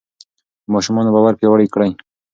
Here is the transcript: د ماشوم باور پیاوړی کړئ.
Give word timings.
د 0.63 0.67
ماشوم 0.73 0.97
باور 1.15 1.33
پیاوړی 1.39 1.67
کړئ. 1.73 1.91